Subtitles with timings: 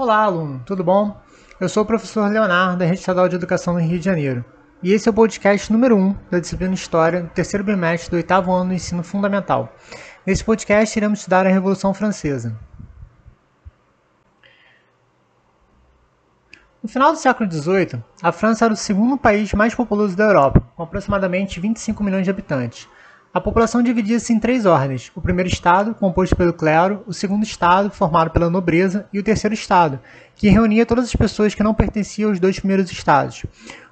[0.00, 1.20] Olá, aluno, tudo bom?
[1.58, 4.44] Eu sou o professor Leonardo, da Rede Estadual de Educação do Rio de Janeiro.
[4.80, 8.52] E esse é o podcast número 1 da disciplina História do terceiro bimestre do oitavo
[8.52, 9.74] ano do ensino fundamental.
[10.24, 12.56] Nesse podcast, iremos estudar a Revolução Francesa.
[16.80, 20.62] No final do século XVIII, a França era o segundo país mais populoso da Europa,
[20.76, 22.88] com aproximadamente 25 milhões de habitantes.
[23.32, 27.90] A população dividia-se em três ordens: o primeiro estado, composto pelo clero, o segundo estado,
[27.90, 30.00] formado pela nobreza, e o terceiro estado,
[30.34, 33.44] que reunia todas as pessoas que não pertenciam aos dois primeiros estados.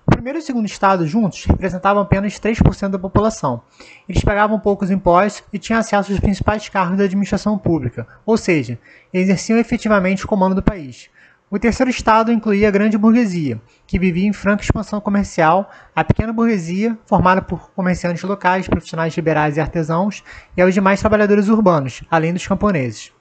[0.07, 3.61] O primeiro e o segundo estado juntos representavam apenas 3% da população.
[4.09, 8.79] Eles pagavam poucos impostos e tinham acesso aos principais cargos da administração pública, ou seja,
[9.13, 11.11] exerciam efetivamente o comando do país.
[11.49, 16.33] O terceiro estado incluía a grande burguesia, que vivia em franca expansão comercial, a pequena
[16.33, 20.25] burguesia, formada por comerciantes locais, profissionais liberais e artesãos,
[20.57, 23.13] e aos demais trabalhadores urbanos, além dos camponeses.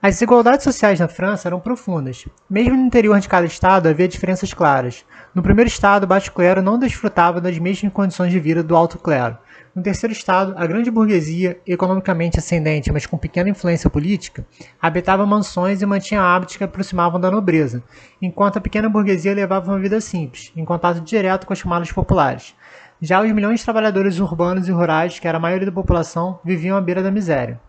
[0.00, 2.24] As desigualdades sociais na França eram profundas.
[2.48, 5.04] Mesmo no interior de cada estado havia diferenças claras.
[5.34, 8.96] No primeiro estado, o baixo clero não desfrutava das mesmas condições de vida do alto
[8.96, 9.36] clero.
[9.74, 14.46] No terceiro estado, a grande burguesia, economicamente ascendente, mas com pequena influência política,
[14.80, 17.82] habitava mansões e mantinha hábitos que aproximavam da nobreza,
[18.22, 22.54] enquanto a pequena burguesia levava uma vida simples, em contato direto com as camadas populares.
[23.02, 26.76] Já os milhões de trabalhadores urbanos e rurais, que era a maioria da população, viviam
[26.76, 27.60] à beira da miséria.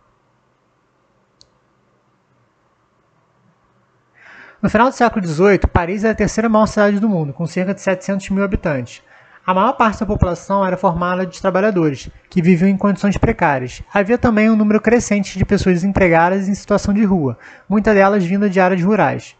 [4.61, 7.73] No final do século XVIII, Paris era a terceira maior cidade do mundo, com cerca
[7.73, 9.01] de 700 mil habitantes.
[9.47, 13.81] A maior parte da população era formada de trabalhadores, que viviam em condições precárias.
[13.93, 17.37] Havia também um número crescente de pessoas desempregadas em situação de rua,
[17.69, 19.33] muitas delas vindas de áreas rurais.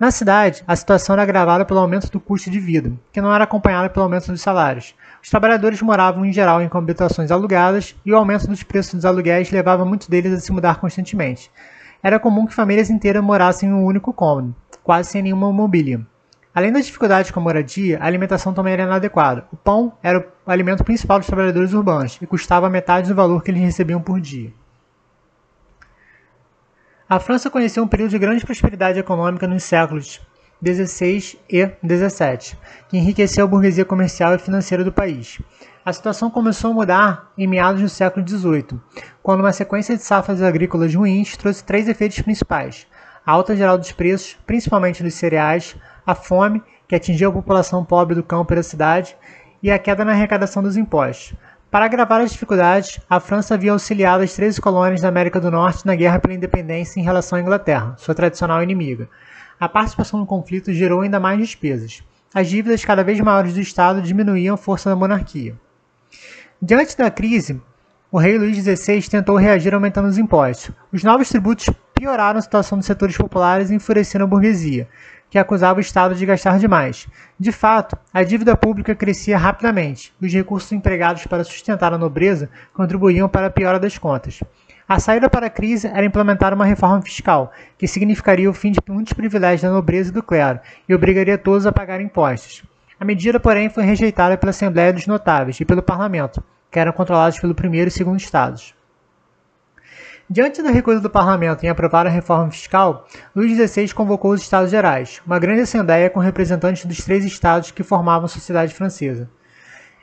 [0.00, 3.44] Na cidade, a situação era agravada pelo aumento do custo de vida, que não era
[3.44, 4.94] acompanhado pelo aumento dos salários.
[5.22, 9.50] Os trabalhadores moravam em geral em habitações alugadas e o aumento dos preços dos aluguéis
[9.50, 11.50] levava muitos deles a se mudar constantemente
[12.04, 16.06] era comum que famílias inteiras morassem em um único cômodo, quase sem nenhuma mobília.
[16.54, 19.46] Além das dificuldades com a moradia, a alimentação também era inadequada.
[19.50, 23.50] O pão era o alimento principal dos trabalhadores urbanos e custava metade do valor que
[23.50, 24.52] eles recebiam por dia.
[27.08, 30.20] A França conheceu um período de grande prosperidade econômica nos séculos
[30.60, 35.40] 16 e 17, que enriqueceu a burguesia comercial e financeira do país.
[35.84, 38.80] A situação começou a mudar em meados do século XVIII,
[39.22, 42.86] quando uma sequência de safras agrícolas ruins trouxe três efeitos principais:
[43.26, 48.14] a alta geral dos preços, principalmente dos cereais, a fome, que atingiu a população pobre
[48.14, 49.14] do campo e da cidade,
[49.62, 51.34] e a queda na arrecadação dos impostos.
[51.70, 55.84] Para agravar as dificuldades, a França havia auxiliado as 13 colônias da América do Norte
[55.84, 59.06] na guerra pela independência em relação à Inglaterra, sua tradicional inimiga.
[59.60, 62.02] A participação no conflito gerou ainda mais despesas.
[62.32, 65.54] As dívidas cada vez maiores do Estado diminuíam a força da monarquia.
[66.62, 67.60] Diante da crise,
[68.10, 70.70] o rei Luís XVI tentou reagir aumentando os impostos.
[70.92, 74.88] Os novos tributos pioraram a situação dos setores populares e enfureceram a burguesia,
[75.28, 77.08] que acusava o Estado de gastar demais.
[77.38, 82.48] De fato, a dívida pública crescia rapidamente e os recursos empregados para sustentar a nobreza
[82.72, 84.40] contribuíam para a piora das contas.
[84.88, 88.80] A saída para a crise era implementar uma reforma fiscal, que significaria o fim de
[88.88, 92.62] muitos privilégios da nobreza e do clero e obrigaria todos a pagar impostos.
[92.98, 97.38] A medida, porém, foi rejeitada pela Assembleia dos Notáveis e pelo Parlamento, que eram controlados
[97.38, 98.74] pelo primeiro e segundo estados.
[100.28, 103.06] Diante da recusa do parlamento em aprovar a reforma fiscal,
[103.36, 107.82] Luís XVI convocou os Estados Gerais, uma grande assembleia com representantes dos três estados que
[107.82, 109.28] formavam a sociedade francesa.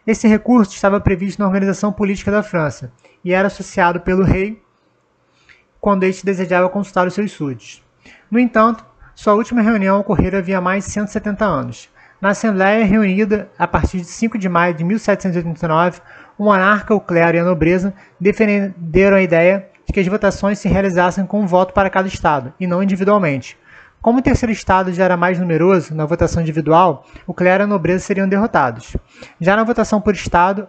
[0.05, 2.91] Esse recurso estava previsto na organização política da França
[3.23, 4.61] e era associado pelo rei
[5.79, 7.83] quando este desejava consultar os seus súditos.
[8.29, 8.85] No entanto,
[9.15, 11.89] sua última reunião ocorrera havia mais de 170 anos.
[12.21, 16.01] Na Assembleia reunida a partir de 5 de maio de 1789,
[16.37, 20.69] o monarca, o clero e a nobreza defenderam a ideia de que as votações se
[20.69, 23.57] realizassem com um voto para cada estado, e não individualmente.
[24.03, 27.67] Como o terceiro estado já era mais numeroso na votação individual, o clero e a
[27.67, 28.95] nobreza seriam derrotados.
[29.39, 30.67] Já na votação por estado,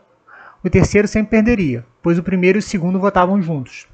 [0.64, 3.91] o terceiro sempre perderia, pois o primeiro e o segundo votavam juntos.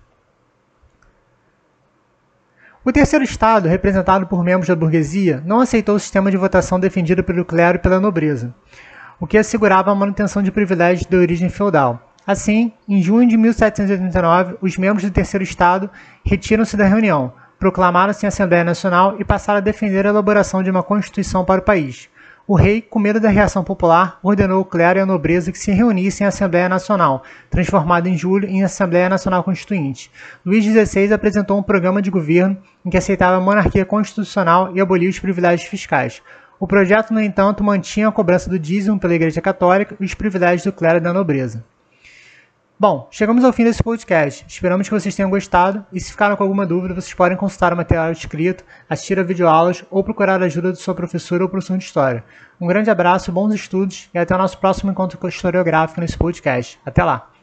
[2.88, 7.22] O terceiro estado, representado por membros da burguesia, não aceitou o sistema de votação defendido
[7.22, 8.54] pelo clero e pela nobreza
[9.21, 12.15] o que assegurava a manutenção de privilégios de origem feudal.
[12.27, 15.91] Assim, em junho de 1789, os membros do Terceiro Estado
[16.24, 20.83] retiram-se da reunião, proclamaram-se em Assembleia Nacional e passaram a defender a elaboração de uma
[20.83, 22.09] Constituição para o país.
[22.50, 25.71] O rei, com medo da reação popular, ordenou o clero e a nobreza que se
[25.71, 30.10] reunissem em Assembleia Nacional, transformada em julho em Assembleia Nacional Constituinte.
[30.47, 35.10] Luís XVI apresentou um programa de governo em que aceitava a monarquia constitucional e abolia
[35.10, 36.22] os privilégios fiscais.
[36.59, 40.65] O projeto, no entanto, mantinha a cobrança do dízimo pela Igreja Católica e os privilégios
[40.65, 41.62] do clero e da nobreza.
[42.80, 44.45] Bom, chegamos ao fim desse podcast.
[44.47, 47.77] Esperamos que vocês tenham gostado e se ficaram com alguma dúvida, vocês podem consultar o
[47.77, 51.83] material escrito, assistir a videoaulas ou procurar a ajuda de sua professora ou professor de
[51.83, 52.22] história.
[52.60, 56.78] Um grande abraço, bons estudos e até o nosso próximo encontro historiográfico nesse podcast.
[56.86, 57.37] Até lá!